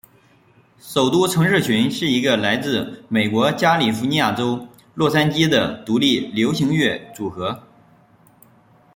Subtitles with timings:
[0.79, 7.61] 首都城市群是一个来自美国加利福尼亚州洛杉矶的独立流行乐组合。